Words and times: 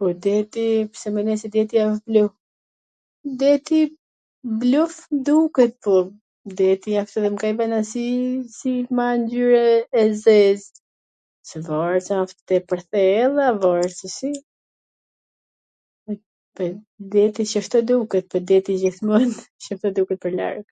Po 0.00 0.06
deti 0.24 0.64
pse 0.94 1.06
menoj 1.14 1.36
se 1.42 1.48
deti 1.56 1.76
asht 1.86 2.02
blu? 2.08 2.24
Deti 3.42 3.78
blu 4.64 4.82
duket, 5.28 5.72
po, 5.86 5.94
deti 6.58 6.90
asht.... 7.02 7.16
si, 7.92 8.04
si... 8.58 8.72
ma 8.98 9.06
ngjyr 9.22 9.52
e 10.02 10.04
zez... 10.24 10.60
se 11.50 11.56
varet 11.70 12.04
sa 12.08 12.14
asht 12.24 12.38
tepwr 12.52 12.80
thell 12.92 13.34
a 13.48 13.50
varet 13.64 13.94
se 14.00 14.08
si... 14.18 14.32
deti 17.16 17.42
q 17.54 17.64
ashtu 17.64 17.78
duket, 17.92 18.24
po 18.30 18.36
deti 18.52 18.72
gjithmon 18.84 19.28
q 19.62 19.66
ashtu 19.72 19.88
duket 19.96 20.18
pwr 20.26 20.32
larg. 20.42 20.64